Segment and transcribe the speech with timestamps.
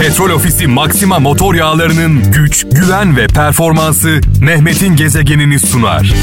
[0.00, 6.14] Petrol Ofisi Maxima motor yağlarının güç, güven ve performansı Mehmet'in gezegenini sunar.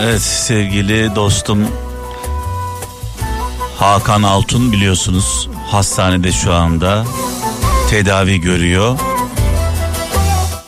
[0.00, 1.58] Evet sevgili dostum
[3.76, 7.04] Hakan Altun biliyorsunuz hastanede şu anda
[7.90, 8.98] tedavi görüyor.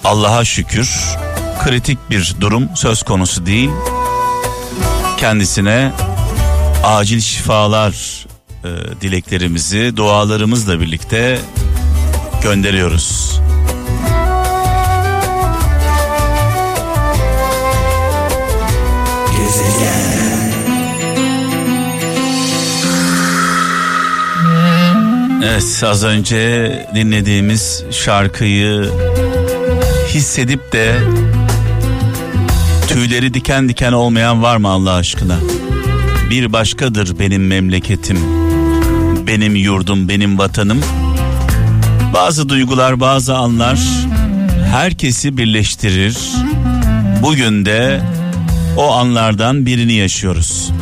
[0.04, 1.16] Allah'a şükür
[1.64, 3.70] kritik bir durum söz konusu değil.
[5.18, 5.92] Kendisine
[6.84, 8.26] acil şifalar
[8.64, 8.68] e,
[9.00, 11.38] dileklerimizi dualarımızla birlikte
[12.42, 13.40] gönderiyoruz.
[25.44, 28.90] Evet az önce dinlediğimiz şarkıyı
[30.08, 30.98] hissedip de
[32.88, 35.38] tüyleri diken diken olmayan var mı Allah aşkına?
[36.30, 38.18] Bir başkadır benim memleketim,
[39.26, 40.80] benim yurdum, benim vatanım.
[42.14, 43.78] Bazı duygular, bazı anlar
[44.72, 46.18] herkesi birleştirir.
[47.22, 48.00] Bugün de
[48.76, 50.72] o anlardan birini yaşıyoruz.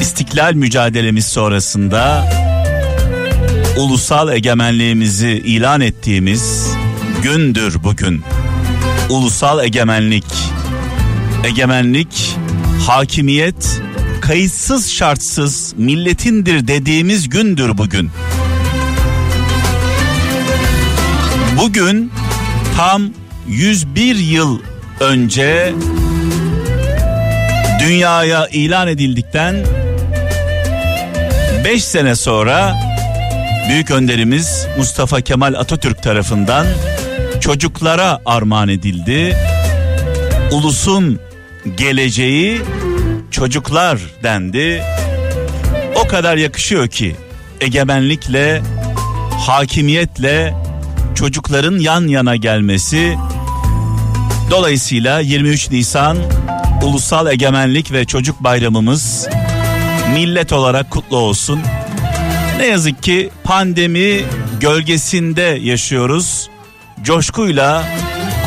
[0.00, 2.30] İstiklal mücadelemiz sonrasında
[3.76, 6.72] ulusal egemenliğimizi ilan ettiğimiz
[7.22, 8.22] gündür bugün.
[9.10, 10.26] Ulusal egemenlik,
[11.44, 12.36] egemenlik,
[12.86, 13.85] hakimiyet
[14.26, 18.10] kayıtsız şartsız milletindir dediğimiz gündür bugün.
[21.62, 22.12] Bugün
[22.76, 23.10] tam
[23.48, 24.60] 101 yıl
[25.00, 25.74] önce
[27.80, 29.56] dünyaya ilan edildikten
[31.64, 32.76] 5 sene sonra
[33.68, 36.66] büyük önderimiz Mustafa Kemal Atatürk tarafından
[37.40, 39.36] çocuklara armağan edildi.
[40.50, 41.20] Ulusun
[41.76, 42.60] geleceği
[43.36, 44.82] çocuklar dendi.
[46.04, 47.16] O kadar yakışıyor ki
[47.60, 48.62] egemenlikle,
[49.46, 50.54] hakimiyetle
[51.14, 53.16] çocukların yan yana gelmesi.
[54.50, 56.18] Dolayısıyla 23 Nisan
[56.82, 59.28] Ulusal Egemenlik ve Çocuk Bayramımız
[60.14, 61.60] millet olarak kutlu olsun.
[62.58, 64.20] Ne yazık ki pandemi
[64.60, 66.48] gölgesinde yaşıyoruz.
[67.02, 67.84] Coşkuyla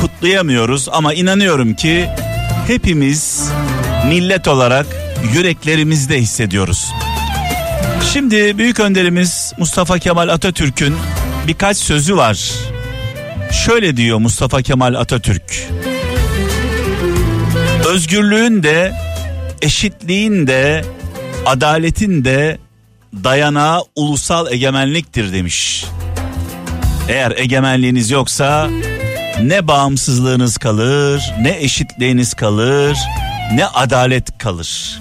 [0.02, 2.10] kutlayamıyoruz ama inanıyorum ki
[2.68, 3.52] hepimiz
[4.08, 4.86] millet olarak
[5.34, 6.94] yüreklerimizde hissediyoruz.
[8.14, 10.96] Şimdi büyük önderimiz Mustafa Kemal Atatürk'ün
[11.48, 12.52] birkaç sözü var.
[13.52, 15.70] Şöyle diyor Mustafa Kemal Atatürk.
[17.88, 18.94] Özgürlüğün de,
[19.62, 20.86] eşitliğin de,
[21.46, 22.58] adaletin de
[23.14, 25.86] dayanağı ulusal egemenliktir demiş.
[27.10, 28.70] Eğer egemenliğiniz yoksa
[29.42, 32.98] ne bağımsızlığınız kalır, ne eşitliğiniz kalır,
[33.52, 35.00] ne adalet kalır.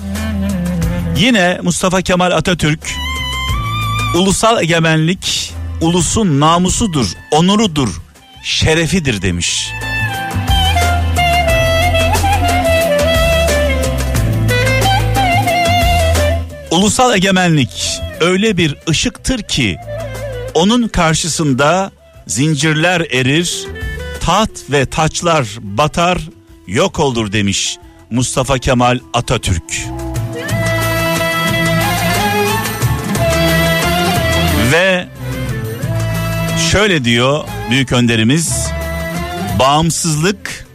[1.17, 2.95] Yine Mustafa Kemal Atatürk
[4.15, 7.89] ulusal egemenlik ulusun namusudur, onurudur,
[8.43, 9.71] şerefidir demiş.
[16.71, 19.77] Ulusal egemenlik öyle bir ışıktır ki
[20.55, 21.91] onun karşısında
[22.27, 23.67] zincirler erir,
[24.21, 26.19] taht ve taçlar batar,
[26.67, 27.79] yok olur demiş
[28.11, 29.89] Mustafa Kemal Atatürk.
[34.73, 35.09] Ve
[36.71, 38.69] şöyle diyor büyük önderimiz
[39.59, 40.67] bağımsızlık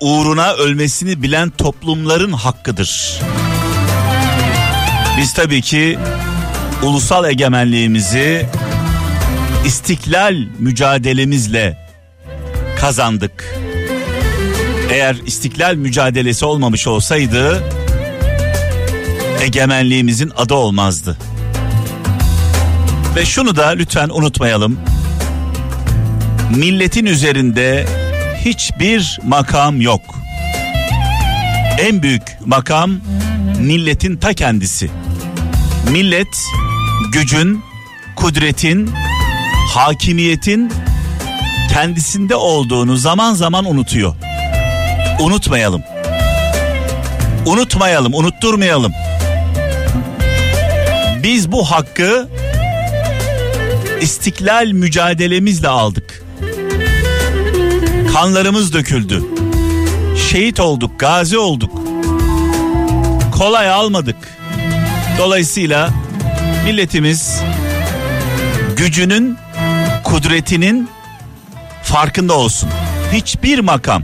[0.00, 3.20] uğruna ölmesini bilen toplumların hakkıdır.
[5.18, 5.98] Biz tabii ki
[6.82, 8.46] ulusal egemenliğimizi
[9.64, 11.88] istiklal mücadelemizle
[12.76, 13.67] kazandık.
[14.90, 17.64] Eğer istiklal mücadelesi olmamış olsaydı
[19.42, 21.16] egemenliğimizin adı olmazdı.
[23.16, 24.80] Ve şunu da lütfen unutmayalım.
[26.56, 27.86] Milletin üzerinde
[28.44, 30.00] hiçbir makam yok.
[31.78, 32.90] En büyük makam
[33.60, 34.90] milletin ta kendisi.
[35.90, 36.44] Millet
[37.12, 37.62] gücün,
[38.16, 38.90] kudretin,
[39.74, 40.72] hakimiyetin
[41.72, 44.14] kendisinde olduğunu zaman zaman unutuyor.
[45.18, 45.82] Unutmayalım.
[47.46, 48.92] Unutmayalım, unutturmayalım.
[51.22, 52.28] Biz bu hakkı
[54.00, 56.22] istiklal mücadelemizle aldık.
[58.12, 59.24] Kanlarımız döküldü.
[60.30, 61.72] Şehit olduk, gazi olduk.
[63.38, 64.16] Kolay almadık.
[65.18, 65.90] Dolayısıyla
[66.64, 67.40] milletimiz
[68.76, 69.38] gücünün,
[70.04, 70.88] kudretinin
[71.82, 72.68] farkında olsun.
[73.12, 74.02] Hiçbir makam,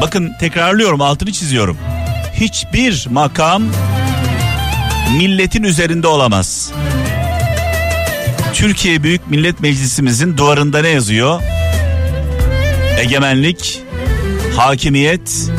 [0.00, 1.78] bakın tekrarlıyorum altını çiziyorum.
[2.34, 3.62] Hiçbir makam
[5.16, 6.72] milletin üzerinde olamaz.
[8.54, 11.42] Türkiye Büyük Millet Meclisimizin duvarında ne yazıyor?
[12.98, 13.82] Egemenlik,
[14.56, 15.50] hakimiyet,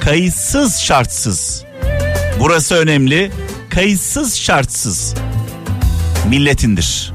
[0.00, 1.64] kayıtsız şartsız.
[2.40, 3.30] Burası önemli.
[3.70, 5.14] Kayıtsız şartsız.
[6.28, 7.13] Milletindir.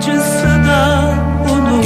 [0.00, 1.14] Acısı da
[1.50, 1.84] unut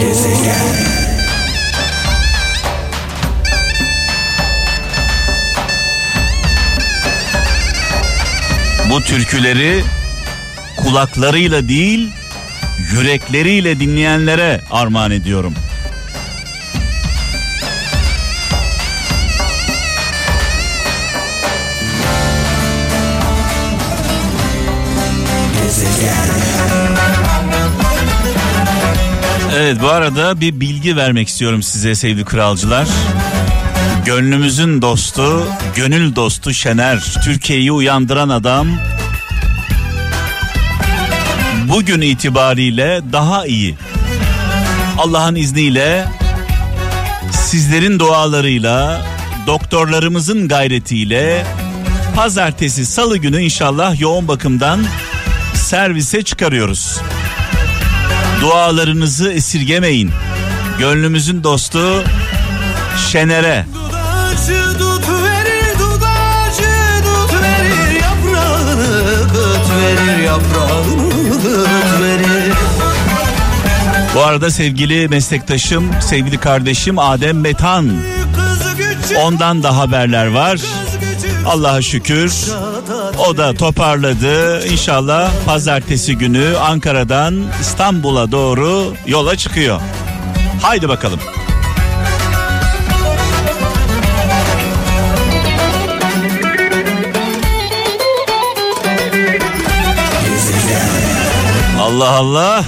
[8.90, 9.84] Bu türküleri
[10.76, 12.12] kulaklarıyla değil
[12.92, 15.54] yürekleriyle dinleyenlere armağan ediyorum.
[29.74, 32.88] Evet bu arada bir bilgi vermek istiyorum size sevgili kralcılar.
[34.04, 38.68] Gönlümüzün dostu, gönül dostu Şener, Türkiye'yi uyandıran adam
[41.68, 43.74] bugün itibariyle daha iyi.
[44.98, 46.04] Allah'ın izniyle
[47.30, 49.06] sizlerin dualarıyla,
[49.46, 51.46] doktorlarımızın gayretiyle
[52.16, 54.84] pazartesi salı günü inşallah yoğun bakımdan
[55.54, 57.00] servise çıkarıyoruz.
[58.44, 60.10] Dualarınızı esirgemeyin.
[60.78, 62.04] Gönlümüzün dostu
[63.10, 63.66] Şener'e
[74.14, 77.92] Bu arada sevgili meslektaşım, sevgili kardeşim Adem Metan.
[79.18, 80.60] Ondan da haberler var.
[81.46, 82.32] Allah'a şükür
[83.28, 84.66] o da toparladı.
[84.66, 89.80] İnşallah pazartesi günü Ankara'dan İstanbul'a doğru yola çıkıyor.
[90.62, 91.20] Haydi bakalım.
[101.80, 102.64] Allah Allah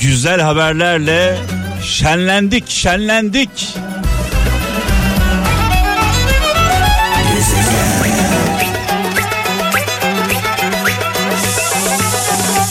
[0.00, 1.38] güzel haberlerle
[1.82, 3.76] şenlendik şenlendik.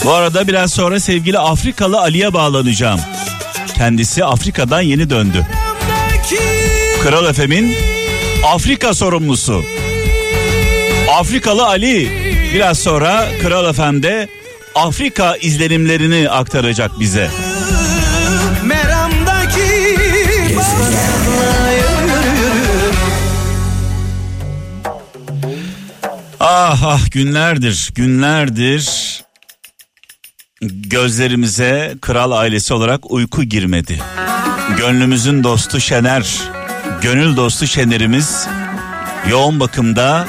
[0.04, 3.00] Bu arada biraz sonra sevgili Afrikalı Ali'ye bağlanacağım.
[3.74, 5.46] Kendisi Afrika'dan yeni döndü.
[7.02, 7.74] Kral Efem'in
[8.54, 9.64] Afrika sorumlusu.
[11.18, 12.10] Afrikalı Ali
[12.54, 14.28] biraz sonra Kral Efem'de
[14.74, 17.30] Afrika izlenimlerini aktaracak bize.
[26.40, 29.01] Ah ah günlerdir günlerdir
[30.62, 34.02] gözlerimize kral ailesi olarak uyku girmedi.
[34.76, 36.40] Gönlümüzün dostu Şener,
[37.02, 38.46] gönül dostu Şener'imiz
[39.30, 40.26] yoğun bakımda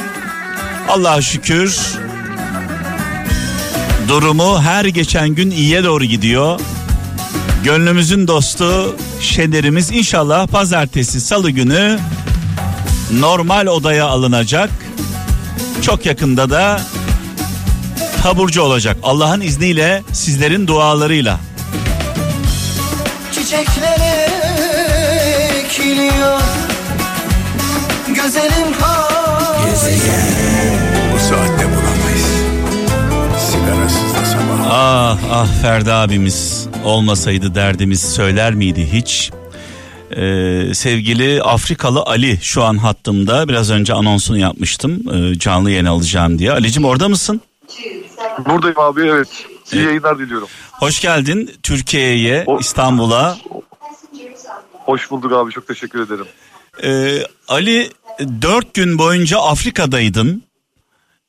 [0.90, 1.80] Allah'a şükür
[4.08, 6.60] durumu her geçen gün iyiye doğru gidiyor.
[7.64, 12.00] Gönlümüzün dostu Şener'imiz inşallah pazartesi salı günü
[13.20, 14.70] normal odaya alınacak.
[15.82, 16.82] Çok yakında da
[18.24, 18.98] taburcu olacak.
[19.04, 21.40] Allah'ın izniyle sizlerin dualarıyla.
[23.32, 24.30] Çiçeklere
[25.66, 26.40] ekiliyor
[28.08, 29.04] Güzelim kal
[31.14, 32.28] Bu saatte bulamayız.
[33.52, 34.68] Sigarasız da sabah.
[34.72, 39.32] Ah ah Ferdi abimiz olmasaydı derdimiz söyler miydi hiç?
[40.12, 43.48] Ee, sevgili Afrikalı Ali şu an hattımda.
[43.50, 45.04] Biraz önce anonsunu yapmıştım.
[45.14, 46.52] Ee, canlı yayın alacağım diye.
[46.52, 47.42] Ali'cim orada mısın?
[48.40, 49.46] Buradayım abi evet.
[49.72, 49.86] İyi Evet.
[49.88, 50.48] yayınlar diliyorum.
[50.72, 53.38] Hoş geldin Türkiye'ye, İstanbul'a.
[54.86, 56.26] Hoş bulduk abi çok teşekkür ederim.
[56.84, 57.90] Ee, Ali
[58.42, 60.44] dört gün boyunca Afrika'daydın.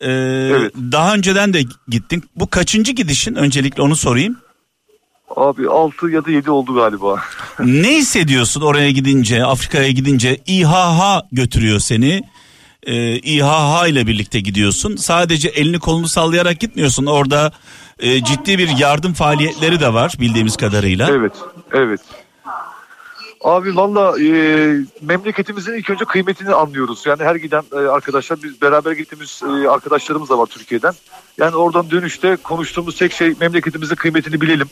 [0.00, 0.74] Ee, Evet.
[0.92, 2.24] Daha önceden de gittin.
[2.36, 3.34] Bu kaçıncı gidişin?
[3.34, 4.36] Öncelikle onu sorayım.
[5.36, 7.22] Abi 6 ya da 7 oldu galiba.
[7.58, 10.40] Ne hissediyorsun oraya gidince, Afrika'ya gidince?
[10.46, 12.22] İHH götürüyor seni.
[12.86, 14.96] Ee, İHH ile birlikte gidiyorsun.
[14.96, 17.06] Sadece elini kolunu sallayarak gitmiyorsun.
[17.06, 17.52] Orada
[17.98, 21.10] e, ciddi bir yardım faaliyetleri de var bildiğimiz kadarıyla.
[21.10, 21.32] evet
[21.72, 22.00] evet.
[23.44, 24.26] Abi valla e,
[25.02, 27.06] memleketimizin ilk önce kıymetini anlıyoruz.
[27.06, 30.94] Yani her giden e, arkadaşlar biz beraber gittiğimiz e, arkadaşlarımız da var Türkiye'den.
[31.38, 34.68] Yani oradan dönüşte konuştuğumuz tek şey memleketimizin kıymetini bilelim.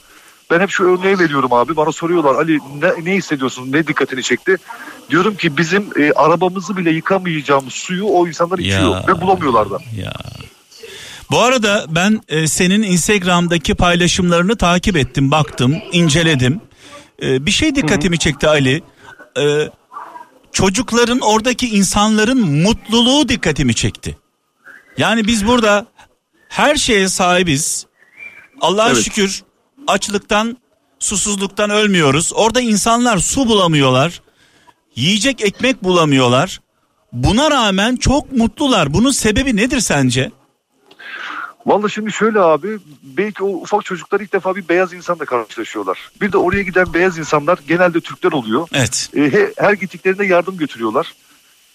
[0.53, 1.77] Ben hep şu örneği veriyorum abi.
[1.77, 3.73] Bana soruyorlar Ali ne, ne hissediyorsun?
[3.73, 4.57] Ne dikkatini çekti?
[5.11, 9.79] Diyorum ki bizim e, arabamızı bile yıkamayacağımız suyu o insanlar içiyor ve bulamıyorlar da.
[9.97, 10.13] Ya.
[11.31, 16.61] Bu arada ben e, senin Instagram'daki paylaşımlarını takip ettim, baktım, inceledim.
[17.23, 18.83] E, bir şey dikkatimi çekti Ali.
[19.39, 19.69] E,
[20.53, 24.17] çocukların oradaki insanların mutluluğu dikkatimi çekti.
[24.99, 25.87] Yani biz burada
[26.49, 27.87] her şeye sahibiz.
[28.61, 29.05] Allah'a Evet.
[29.05, 29.43] şükür
[29.87, 30.57] açlıktan,
[30.99, 32.33] susuzluktan ölmüyoruz.
[32.35, 34.23] Orada insanlar su bulamıyorlar.
[34.97, 36.61] Yiyecek ekmek bulamıyorlar.
[37.13, 38.95] Buna rağmen çok mutlular.
[38.95, 40.31] Bunun sebebi nedir sence?
[41.67, 46.11] Vallahi şimdi şöyle abi belki o ufak çocuklar ilk defa bir beyaz insanla karşılaşıyorlar.
[46.21, 48.69] Bir de oraya giden beyaz insanlar genelde Türkler oluyor.
[48.75, 49.11] Evet.
[49.17, 51.13] E, he- her gittiklerinde yardım götürüyorlar.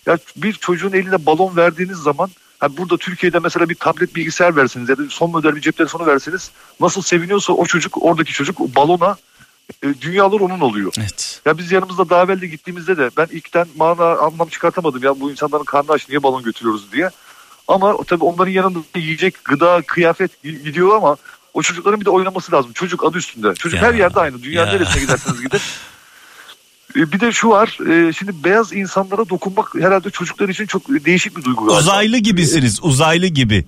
[0.06, 4.90] Ya bir çocuğun eline balon verdiğiniz zaman ha burada Türkiye'de mesela bir tablet bilgisayar verseniz
[4.90, 9.18] ya da son model bir cep telefonu verseniz nasıl seviniyorsa o çocuk oradaki çocuk balona
[9.84, 10.94] e, dünyalar onun oluyor.
[11.00, 11.42] Evet.
[11.46, 15.32] Ya biz yanımızda daha evvel de gittiğimizde de ben ilkten mana anlam çıkartamadım ya bu
[15.32, 17.10] insanların karnı aç niye balon götürüyoruz diye.
[17.68, 21.18] Ama tabii onların yanında yiyecek, gıda, kıyafet gi- gidiyor ama
[21.54, 22.72] o çocukların bir de oynaması lazım.
[22.74, 23.54] Çocuk adı üstünde.
[23.54, 24.44] Çocuk Ya, her yerde aynı.
[24.44, 24.74] Dünyanın ya.
[24.74, 25.60] neresine giderseniz gidin.
[26.98, 27.78] E, Bir de şu var.
[27.90, 31.66] e, Şimdi beyaz insanlara dokunmak herhalde çocuklar için çok değişik bir duygu.
[31.66, 31.80] galiba.
[31.80, 33.66] Uzaylı gibisiniz, uzaylı gibi.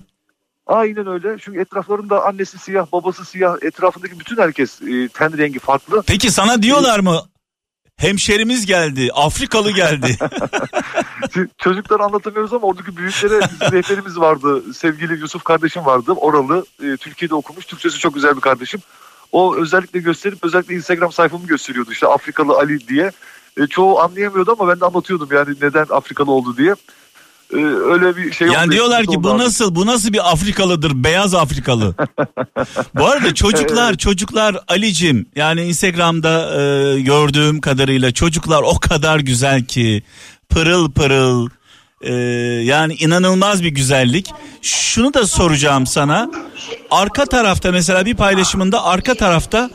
[0.66, 1.36] Aynen öyle.
[1.40, 3.56] Çünkü etraflarında annesi siyah, babası siyah.
[3.62, 6.02] Etrafındaki bütün herkes e, ten rengi farklı.
[6.06, 7.20] Peki sana diyorlar mı?
[7.96, 10.16] Hemşerimiz geldi, Afrikalı geldi.
[11.58, 14.62] Çocuklara anlatamıyoruz ama oradaki büyüklere bizim rehberimiz vardı.
[14.74, 16.12] Sevgili Yusuf kardeşim vardı.
[16.12, 16.64] Oralı.
[16.82, 17.66] e, Türkiye'de okumuş.
[17.66, 18.80] Türkçesi çok güzel bir kardeşim.
[19.32, 21.92] O özellikle gösterip özellikle Instagram sayfamı gösteriyordu.
[21.92, 23.12] İşte Afrikalı Ali diye.
[23.56, 26.74] E, çoğu anlayamıyordu ama ben de anlatıyordum yani neden Afrikalı oldu diye.
[27.52, 29.38] E, öyle bir şey yani oldu, diyorlar ki bu abi.
[29.38, 31.94] nasıl bu nasıl bir Afrikalıdır, beyaz Afrikalı.
[32.94, 40.02] bu arada çocuklar çocuklar Alicim yani Instagram'da e, gördüğüm kadarıyla çocuklar o kadar güzel ki
[40.48, 41.48] pırıl pırıl
[42.00, 42.12] e,
[42.64, 44.30] yani inanılmaz bir güzellik.
[44.62, 46.30] Şunu da soracağım sana.
[46.90, 49.70] Arka tarafta mesela bir paylaşımında arka tarafta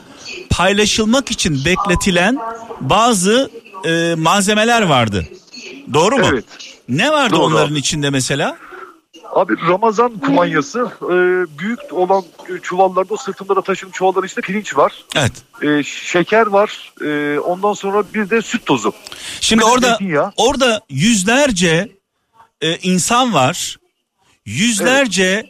[0.50, 2.38] paylaşılmak için bekletilen
[2.82, 3.50] bazı
[3.86, 5.27] e, malzemeler vardı.
[5.94, 6.25] Doğru mu?
[6.34, 6.46] Evet.
[6.89, 7.44] Ne vardı Doğru.
[7.44, 8.58] onların içinde mesela?
[9.32, 11.13] Abi Ramazan kumanyası e,
[11.60, 12.24] büyük olan
[12.62, 14.94] çuvallarda o sırtında da taşıdığım çuvalların içinde pirinç var.
[15.15, 15.32] Evet.
[15.62, 16.94] E, şeker var.
[17.05, 18.94] E, ondan sonra bir de süt tozu.
[19.41, 20.00] Şimdi Bir orada
[20.38, 21.89] orada yüzlerce
[22.62, 23.78] e, insan var.
[24.46, 25.46] Yüzlerce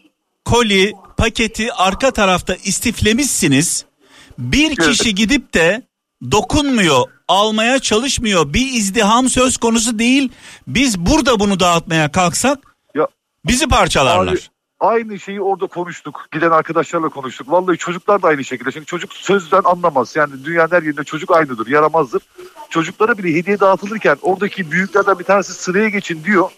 [0.46, 3.86] koli paketi arka tarafta istiflemişsiniz.
[4.38, 4.90] Bir Evet.
[4.90, 5.82] kişi gidip de
[6.32, 8.54] dokunmuyor, almaya çalışmıyor.
[8.54, 10.32] Bir izdiham söz konusu değil.
[10.68, 12.60] Biz burada bunu dağıtmaya kalksak
[12.96, 13.08] Ya
[13.46, 14.32] bizi parçalarlar.
[14.34, 14.40] Abi,
[14.80, 16.28] aynı şeyi orada konuştuk.
[16.32, 17.52] Giden arkadaşlarla konuştuk.
[17.52, 18.72] Vallahi çocuklar da aynı şekilde.
[18.72, 20.16] Şimdi çocuk sözden anlamaz.
[20.16, 22.22] Yani dünyanın her yerinde çocuk aynıdır, yaramazdır.
[22.70, 26.50] Çocuklara bile hediye dağıtılırken oradaki büyüklerden bir tanesi sıraya geçin diyor.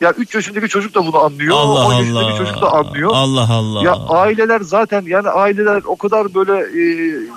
[0.00, 1.56] Ya 3 yaşındaki çocuk da bunu anlıyor.
[1.56, 2.36] Allah 10 yaşındaki Allah.
[2.36, 3.10] çocuk da anlıyor.
[3.14, 3.84] Allah Allah.
[3.84, 6.52] Ya aileler zaten yani aileler o kadar böyle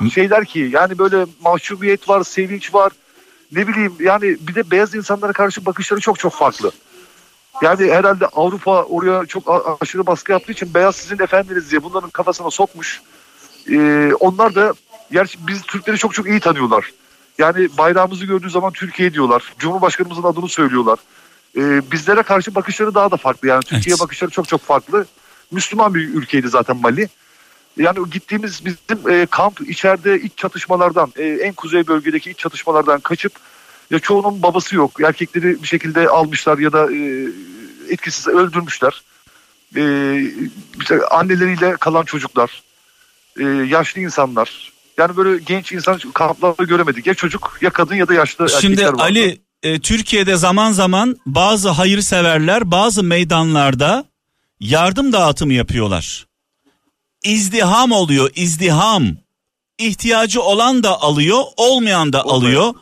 [0.05, 2.91] e, şeyler ki yani böyle mahcubiyet var, sevinç var.
[3.51, 6.71] Ne bileyim yani bir de beyaz insanlara karşı bakışları çok çok farklı.
[7.61, 12.49] Yani herhalde Avrupa oraya çok aşırı baskı yaptığı için beyaz sizin efendiniz diye bunların kafasına
[12.49, 13.01] sokmuş.
[13.71, 14.73] E, onlar da
[15.11, 16.91] gerçi biz Türkleri çok çok iyi tanıyorlar.
[17.37, 19.53] Yani bayrağımızı gördüğü zaman Türkiye diyorlar.
[19.59, 20.99] Cumhurbaşkanımızın adını söylüyorlar.
[21.57, 23.47] E, bizlere karşı bakışları daha da farklı.
[23.47, 24.01] Yani Türkiye Evet.
[24.01, 25.05] bakışları çok çok farklı.
[25.51, 27.09] Müslüman bir ülkeydi zaten Mali.
[27.77, 33.33] Yani gittiğimiz bizim e, kamp içeride iç çatışmalardan, e, en kuzey bölgedeki iç çatışmalardan kaçıp
[33.91, 35.01] ya çoğunun babası yok.
[35.03, 37.27] Erkekleri bir şekilde almışlar ya da e,
[37.89, 39.03] etkisiz öldürmüşler.
[39.75, 39.83] E,
[40.79, 42.63] işte anneleriyle kalan çocuklar,
[43.39, 44.73] e, yaşlı insanlar.
[44.97, 47.07] Yani böyle genç insan kamplarda göremedik.
[47.07, 49.01] Ya çocuk ya kadın ya da yaşlı Şimdi erkekler vardı.
[49.03, 54.05] Ali e, Türkiye'de zaman zaman bazı hayırseverler bazı meydanlarda
[54.59, 56.25] yardım dağıtımı yapıyorlar.
[57.23, 59.17] İzdiham oluyor izdiham.
[59.77, 62.73] İhtiyacı olan da alıyor olmayan da alıyor.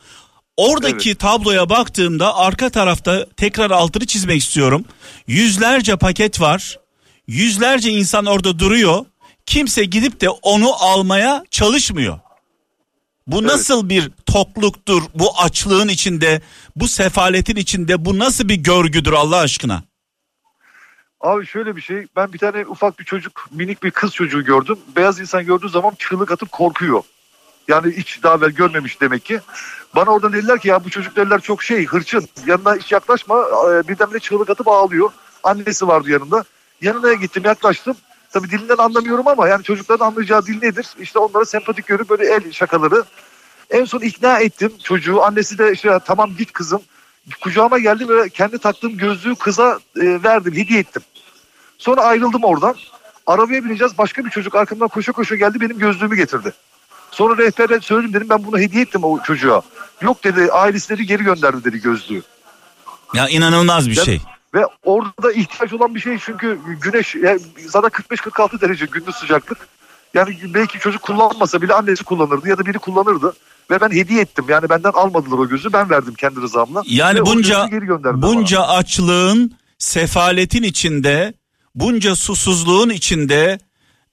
[0.58, 4.86] Oradaki tabloya baktığımda arka tarafta tekrar altını çizmek istiyorum.
[5.28, 6.80] Yüzlerce paket var.
[7.28, 9.06] Yüzlerce insan orada duruyor.
[9.46, 12.20] Kimse gidip de onu almaya çalışmıyor.
[13.28, 16.42] Bu nasıl bir tokluktur bu açlığın içinde,
[16.76, 19.84] bu sefaletin içinde, bu nasıl bir görgüdür Allah aşkına?
[21.22, 22.06] Abi şöyle bir şey.
[22.16, 24.80] Ben bir tane ufak bir çocuk, minik bir kız çocuğu gördüm.
[24.96, 27.04] Beyaz insan gördüğü zaman çığlık atıp korkuyor.
[27.68, 29.40] Yani hiç daha evvel görmemiş demek ki.
[29.96, 32.28] Bana oradan dediler ki ya bu çocuk dediler çok şey hırçın.
[32.46, 33.36] Yanına hiç yaklaşma.
[33.36, 35.12] Ee, Birdenbire çığlık atıp ağlıyor.
[35.44, 36.44] Annesi vardı yanında.
[36.82, 37.96] Yanına gittim yaklaştım.
[38.34, 40.88] Tabii dilinden anlamıyorum ama yani çocukların anlayacağı dil nedir?
[41.00, 43.04] İşte onlara sempatik görüp böyle el şakaları.
[43.70, 45.24] En son ikna ettim çocuğu.
[45.24, 46.82] Annesi de işte tamam git kızım.
[47.42, 51.02] Kucağıma geldi ve kendi taktığım gözlüğü kıza e, verdim, hediye ettim.
[51.78, 52.76] Sonra ayrıldım oradan.
[53.28, 53.98] Arabaya bineceğiz.
[53.98, 56.54] Başka bir çocuk arkamdan koşa koşa geldi benim gözlüğümü getirdi.
[57.12, 59.62] Sonra rehbere söyledim dedim ben bunu hediye ettim o çocuğa.
[60.02, 62.22] Yok dedi ailesleri geri gönderdi dedi gözlüğü.
[63.14, 64.22] Ya inanılmaz bir Ya- şey.
[64.54, 69.68] Ve orada ihtiyaç olan bir şey çünkü güneş yani zaten 45-46 derece gündüz sıcaklık.
[70.14, 73.34] Yani belki çocuk kullanmasa bile annesi kullanırdı ya da biri kullanırdı.
[73.72, 74.46] Ve ben hediye ettim.
[74.48, 75.74] Yani benden almadılar o gözü.
[75.74, 76.84] Ben verdim kendi rızamla.
[76.86, 81.34] Yani Ve bunca geri bunca açlığın, sefaletin içinde,
[81.76, 83.60] bunca susuzluğun içinde,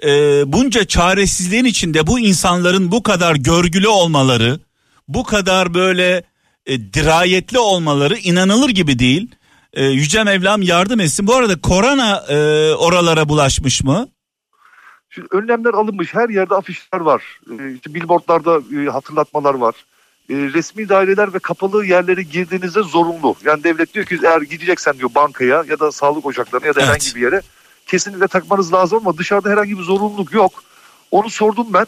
[0.04, 4.60] e, bunca çaresizliğin içinde bu insanların bu kadar görgülü olmaları,
[5.08, 6.22] bu kadar böyle
[6.66, 9.30] e, dirayetli olmaları inanılır gibi değil.
[9.78, 11.26] E, Yüce Mevlam yardım etsin.
[11.26, 12.36] Bu arada korona e,
[12.74, 14.08] oralara bulaşmış mı?
[15.10, 16.14] Şimdi önlemler alınmış.
[16.14, 17.22] Her yerde afişler var.
[17.50, 19.74] Ee, işte billboardlarda e, hatırlatmalar var.
[20.30, 23.36] Ee, resmi daireler ve kapalı yerlere girdiğinizde zorunlu.
[23.44, 26.88] Yani devlet diyor ki eğer gideceksen diyor bankaya ya da sağlık ocaklarına ya da Evet.
[26.88, 27.42] herhangi bir yere
[27.86, 30.62] kesinlikle takmanız lazım ama dışarıda herhangi bir zorunluluk yok.
[31.10, 31.86] Onu sordum ben.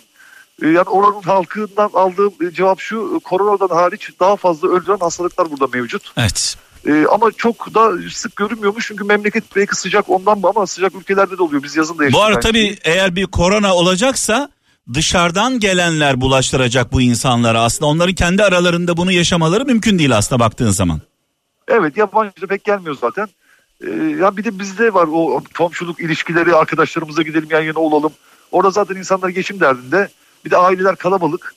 [0.62, 3.16] Yani oranın halkından aldığım e, cevap şu.
[3.16, 6.12] e, Koronadan hariç daha fazla öldüren hastalıklar burada mevcut.
[6.16, 6.56] Evet.
[6.86, 11.38] Ee, ama çok da sık görünmüyormuş çünkü memleket belki sıcak ondan mı ama sıcak ülkelerde
[11.38, 11.62] de oluyor.
[11.62, 12.28] Biz yazın da Bu yaşıyoruz.
[12.28, 14.50] arada tabii eğer bir korona olacaksa
[14.94, 17.62] dışarıdan gelenler bulaştıracak bu insanlara.
[17.62, 21.00] Aslında onların kendi aralarında bunu yaşamaları mümkün değil aslında baktığın zaman.
[21.68, 23.28] Evet yabancı da pek gelmiyor zaten.
[23.86, 28.12] Ee, ya bir de bizde var o komşuluk ilişkileri arkadaşlarımıza gidelim yan yana olalım.
[28.52, 30.08] Orada zaten insanlar geçim derdinde.
[30.44, 31.54] Bir de aileler kalabalık.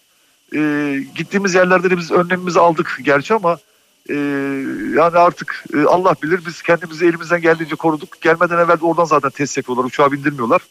[0.55, 3.57] Ee, gittiğimiz yerlerde de biz önlemimizi aldık gerçi ama
[4.09, 4.15] e,
[4.95, 8.21] yani artık e, Allah bilir biz kendimizi elimizden geldiğince koruduk.
[8.21, 9.83] Gelmeden evvel de oradan zaten test yapıyorlar.
[9.85, 10.61] Uçağa bindirmiyorlar.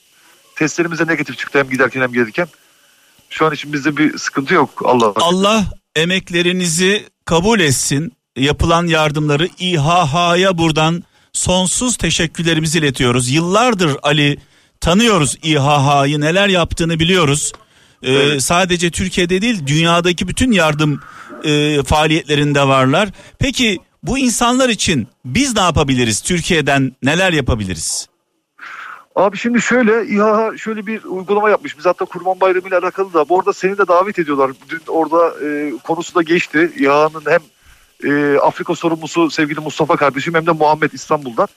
[0.56, 2.48] Testlerimize negatif çıktı hem giderken hem gelirken.
[3.30, 5.12] Şu an için bizde bir sıkıntı yok Allah.
[5.16, 5.64] Allah
[5.96, 8.12] emeklerinizi kabul etsin.
[8.36, 13.30] Yapılan yardımları İHH'ya buradan sonsuz teşekkürlerimizi iletiyoruz.
[13.30, 14.38] Yıllardır Ali
[14.80, 17.52] tanıyoruz İHH'yı neler yaptığını biliyoruz.
[18.02, 18.42] Ee, Evet.
[18.42, 21.00] Sadece Türkiye'de değil dünyadaki bütün yardım
[21.44, 23.09] e, faaliyetlerinde varlar.
[23.38, 26.20] Peki bu insanlar için biz ne yapabiliriz?
[26.20, 28.09] Türkiye'den neler yapabiliriz?
[29.16, 31.78] Abi şimdi şöyle İHA şöyle bir uygulama yapmış.
[31.78, 33.28] Biz hatta Kurban Bayramı ile alakalı da.
[33.28, 34.50] Bu arada seni de davet ediyorlar.
[34.68, 36.72] Dün orada e, konusu da geçti.
[36.76, 37.40] İHA'nın hem
[38.05, 41.48] e, Afrika sorumlusu sevgili Mustafa kardeşim hem de Muhammed İstanbul'dan.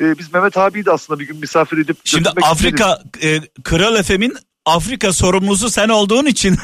[0.00, 2.28] E, biz Mehmet abiyi de aslında bir gün misafir edip Şimdi.
[2.42, 6.56] Afrika e, Kral Efem'in Afrika sorumlusu sen olduğun için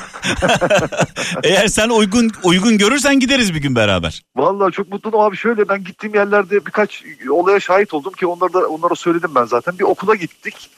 [1.43, 4.23] eğer sen uygun uygun görürsen gideriz bir gün beraber.
[4.37, 5.37] Vallahi çok mutluyum abi.
[5.37, 9.79] Şöyle ben gittiğim yerlerde birkaç olaya şahit oldum ki onları da onlara söyledim ben zaten.
[9.79, 10.71] Bir okula gittik.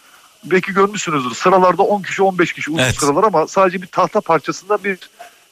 [0.45, 1.35] Belki görmüşsünüzdür.
[1.35, 2.95] Sıralarda 10 kişi 15 kişi uzun Evet.
[3.01, 4.99] sıralar ama sadece bir tahta parçasında bir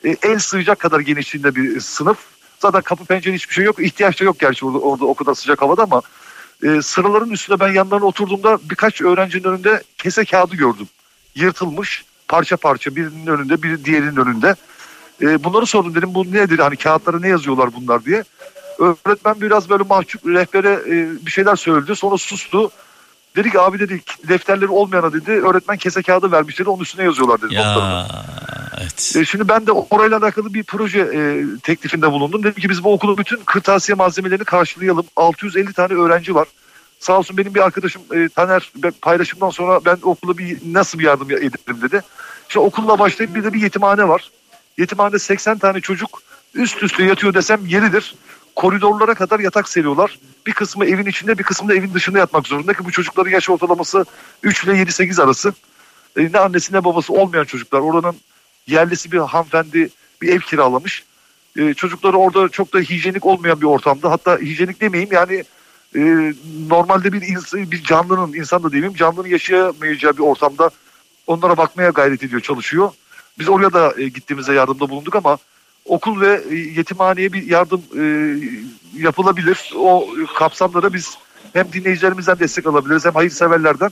[0.04, 2.18] e, el sığacak kadar genişliğinde bir sınıf.
[2.59, 3.78] Zaten kapı pencere hiçbir şey yok.
[3.87, 6.02] İhtiyaç da yok gerçi orada, orada o kadar sıcak havada ama
[6.62, 10.88] e, sıraların üstüne ben yanlarına oturduğumda birkaç öğrencinin önünde kese kağıdı gördüm.
[11.42, 14.55] Yırtılmış parça parça birinin önünde bir diğerinin önünde.
[15.22, 18.24] E, bunları sordum dedim bu nedir hani kağıtlara ne yazıyorlar bunlar diye.
[18.79, 22.70] Öğretmen biraz böyle mahcup rehbere e, bir şeyler söyledi sonra sustu.
[23.37, 27.42] Dedi ki abi dedi defterleri olmayana dedi öğretmen kese kağıdı vermiş dedi onun üstüne yazıyorlar
[27.42, 27.55] dedi.
[27.55, 27.90] notlarını.
[27.90, 28.09] Ya
[28.81, 29.16] evet.
[29.16, 32.42] E, Şimdi ben de orayla alakalı bir proje e, teklifinde bulundum.
[32.42, 35.07] Dedim ki biz bu okulun bütün kırtasiye malzemelerini karşılayalım.
[35.16, 36.48] 650 tane öğrenci var.
[36.98, 41.30] Sağ olsun benim bir arkadaşım e, Taner paylaşımdan sonra ben okula bir nasıl bir yardım
[41.30, 42.02] ederim dedi.
[42.48, 44.30] İşte okulla başlayıp bir de bir yetimhane var.
[44.78, 46.22] Yetimhanede 80 tane çocuk
[46.54, 48.14] üst üste yatıyor desem yeridir.
[48.56, 50.18] Koridorlara kadar yatak seriyorlar.
[50.46, 53.50] Bir kısmı evin içinde bir kısmı da evin dışında yatmak zorunda ki bu çocukların yaş
[53.50, 54.04] ortalaması
[54.42, 55.52] 3 ile 7-8 arası.
[56.16, 57.80] E, ne annesi ne babası olmayan çocuklar.
[57.80, 58.16] Oranın
[58.66, 59.88] yerlisi bir hanımefendi
[60.22, 61.04] bir ev kiralamış.
[61.56, 64.11] E, çocukları orada çok da hijyenik olmayan bir ortamda.
[64.11, 65.44] Hatta hijyenik demeyeyim yani
[65.96, 66.33] e,
[66.68, 70.70] normalde bir insan, bir canlının insan da demeyeyim canlının yaşayamayacağı bir ortamda
[71.27, 72.90] onlara bakmaya gayret ediyor çalışıyor.
[73.38, 75.38] Biz oraya da e, gittiğimizde yardımda bulunduk ama
[75.85, 78.03] okul ve e, yetimhaneye bir yardım e,
[78.96, 79.72] yapılabilir.
[79.77, 81.18] O kapsamda da biz
[81.53, 83.90] hem dinleyicilerimizden destek alabiliriz hem hayırseverlerden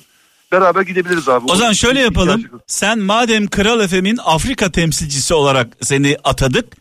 [0.53, 1.45] beraber gidebiliriz abi.
[1.53, 2.45] O zaman şöyle yapalım.
[2.67, 6.77] Sen madem Kral Efem'in Afrika temsilcisi olarak seni atadık.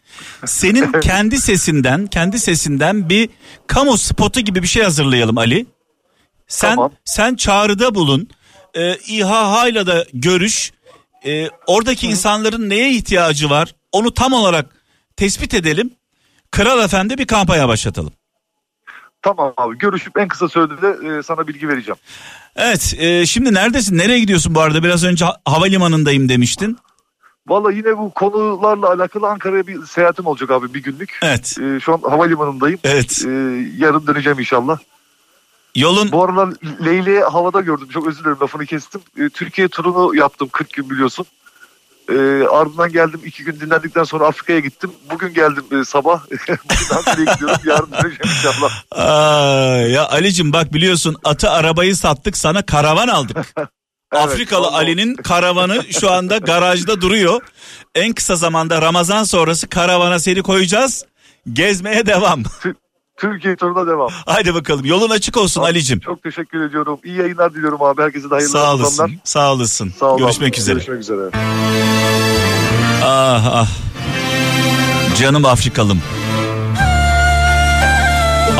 [0.46, 3.30] Senin kendi sesinden, kendi sesinden bir
[3.68, 5.66] kamu spotu gibi bir şey hazırlayalım Ali.
[6.48, 6.92] Sen Tamam.
[7.06, 8.30] sen çağrıda bulun.
[8.74, 10.72] Ee, İHH ile de görüş.
[11.26, 13.76] Ee, oradaki insanların neye ihtiyacı var?
[13.92, 14.66] Onu tam olarak
[15.18, 15.92] tespit edelim.
[16.52, 18.14] Kral Efendi bir kampanya başlatalım.
[19.22, 21.98] Tamam abi görüşüp en kısa sürede de e, sana bilgi vereceğim.
[22.56, 23.98] Evet e, şimdi neredesin?
[23.98, 24.84] Nereye gidiyorsun bu arada?
[24.84, 26.78] Biraz önce ha- havalimanındayım demiştin.
[27.48, 31.20] Valla yine bu konularla alakalı Ankara'ya bir seyahatim olacak abi bir günlük.
[31.24, 31.56] Evet.
[31.62, 32.80] Ee, şu an havalimanındayım.
[32.84, 33.22] Evet.
[33.26, 33.30] Ee,
[33.78, 34.78] yarın döneceğim inşallah.
[35.76, 36.54] Yolun Bu aralar
[36.86, 37.88] Leyli'yi havada gördüm.
[37.94, 39.02] Çok özür dilerim lafını kestim.
[39.20, 41.26] Ee, Türkiye turunu yaptım 40 gün biliyorsun.
[42.10, 44.92] Ee, ardından geldim iki gün dinlendikten sonra Afrika'ya gittim.
[45.12, 46.24] Bugün geldim e, sabah.
[46.32, 47.58] Bugün Ankara'ya gidiyorum.
[47.66, 48.84] Yarın döneceğim inşallah.
[48.92, 53.38] Aa, ya Ali'cim bak biliyorsun atı arabayı sattık sana karavan aldık.
[54.12, 54.76] Afrikalı vallahi.
[54.76, 57.42] Ali'nin karavanı şu anda garajda duruyor.
[57.96, 61.06] En kısa zamanda Ramazan sonrası karavana seni koyacağız.
[61.54, 62.44] Gezmeye devam.
[63.18, 64.10] Türkiye turuna devam.
[64.26, 66.00] Haydi bakalım yolun açık olsun Ali'cim.
[66.00, 67.00] Çok teşekkür ediyorum.
[67.04, 68.02] İyi yayınlar diliyorum abi.
[68.02, 69.12] Herkese de hayırlı Sağ olasın.
[69.24, 69.94] Sağ olasın.
[70.00, 70.60] Sağ ol Görüşmek abi.
[70.60, 70.74] üzere.
[70.76, 71.30] Görüşmek üzere.
[73.04, 73.68] Ah ah.
[75.22, 76.02] Canım Afrikalım.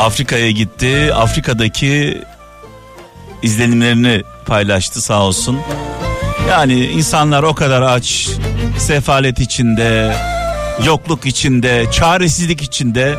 [0.00, 1.14] Afrika'ya gitti.
[1.14, 2.22] Afrika'daki
[3.42, 5.58] izlenimlerini paylaştı sağ olsun.
[6.50, 8.28] Yani insanlar o kadar aç,
[8.78, 10.16] sefalet içinde,
[10.84, 13.14] yokluk içinde, çaresizlik içinde.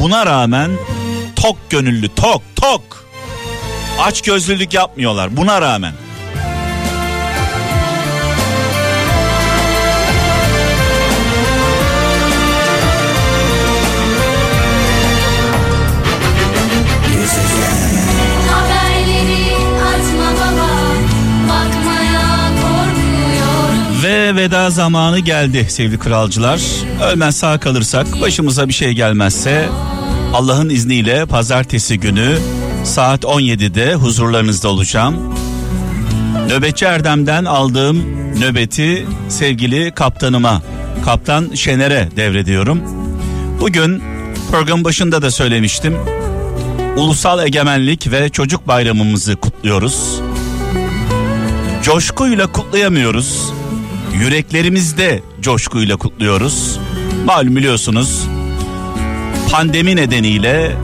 [0.00, 0.70] Buna rağmen
[1.36, 2.82] tok gönüllü, tok, tok.
[4.00, 5.92] Aç gözlülük yapmıyorlar buna rağmen.
[24.02, 26.60] Ve veda zamanı geldi sevgili kralcılar.
[27.02, 29.68] Ölmez sağ kalırsak başımıza bir şey gelmezse
[30.34, 32.38] Allah'ın izniyle pazartesi günü
[32.84, 35.34] saat 17'de huzurlarınızda olacağım.
[36.48, 37.98] Nöbetçi Erdem'den aldığım
[38.40, 40.62] nöbeti sevgili kaptanıma,
[41.04, 42.82] kaptan Şener'e devrediyorum.
[43.60, 44.02] Bugün
[44.50, 45.96] program başında da söylemiştim.
[46.96, 50.20] Ulusal Egemenlik ve Çocuk Bayramımızı kutluyoruz.
[51.82, 53.52] Coşkuyla kutlayamıyoruz.
[54.14, 56.78] Yüreklerimizde coşkuyla kutluyoruz.
[57.24, 58.26] Malum biliyorsunuz
[59.50, 60.76] pandemi nedeniyle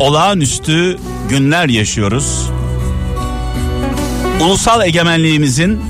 [0.00, 2.50] olağanüstü günler yaşıyoruz.
[4.40, 5.80] Ulusal egemenliğimizin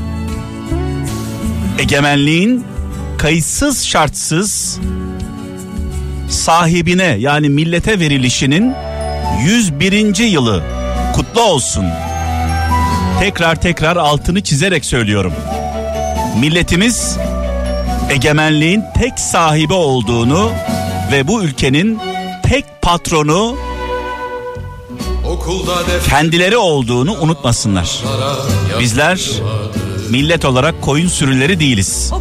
[1.78, 2.64] egemenliğin
[3.18, 4.78] kayıtsız şartsız
[6.28, 8.74] sahibine yani millete verilişinin
[9.44, 10.16] 101.
[10.16, 10.62] yılı
[11.14, 11.84] kutlu olsun.
[13.20, 15.32] Tekrar tekrar altını çizerek söylüyorum.
[16.40, 17.18] Milletimiz
[18.10, 20.50] egemenliğin tek sahibi olduğunu
[21.12, 21.98] ve bu ülkenin
[22.42, 23.56] tek patronu
[25.26, 25.74] Okulda
[26.08, 27.98] kendileri olduğunu unutmasınlar.
[28.80, 29.30] Bizler
[30.10, 32.12] millet olarak koyun sürüleri değiliz.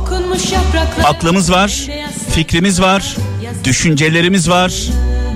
[1.04, 1.88] Aklımız var,
[2.32, 3.16] fikrimiz var,
[3.64, 4.74] düşüncelerimiz var,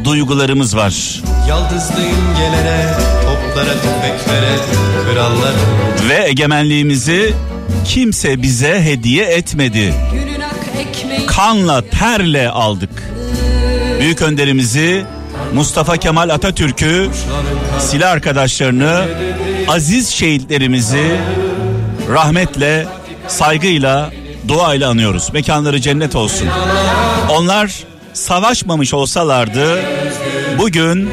[0.04, 1.22] duygularımız var.
[1.50, 2.94] Yaldızlıyım gelene
[3.54, 4.56] Toplara tüfeklere
[5.06, 7.34] Krallara Ve egemenliğimizi
[7.86, 9.94] kimse bize hediye etmedi.
[11.28, 12.89] Kanla, terle aldık.
[14.00, 15.06] Büyük önderimizi
[15.54, 17.10] Mustafa Kemal Atatürk'ü,
[17.80, 19.06] silah arkadaşlarını,
[19.68, 21.16] aziz şehitlerimizi
[22.10, 22.88] rahmetle,
[23.28, 24.12] saygıyla,
[24.48, 25.30] duayla anıyoruz.
[25.34, 26.48] Mekanları cennet olsun.
[27.30, 27.72] Onlar
[28.13, 29.80] savaşmamış olsalardı
[30.58, 31.10] bugün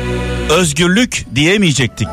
[0.51, 2.09] özgürlük diyemeyecektik.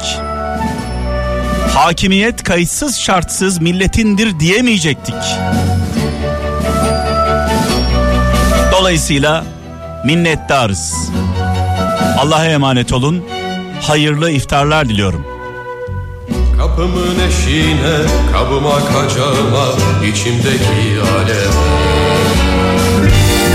[1.73, 5.15] Hakimiyet kayıtsız şartsız milletindir diyemeyecektik.
[8.71, 9.45] Dolayısıyla
[10.05, 10.93] minnettarız.
[12.17, 13.23] Allah'a emanet olun.
[13.81, 15.25] Hayırlı iftarlar diliyorum.
[16.57, 17.97] Kapımın eşiğine
[18.33, 19.67] Kabıma kacağıma
[20.11, 21.96] içimdeki alev